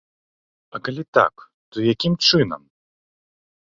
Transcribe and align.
І 0.79 0.81
калі 0.89 1.03
так, 1.19 1.35
то 1.69 1.77
якім 1.93 2.13
чынам? 2.27 2.61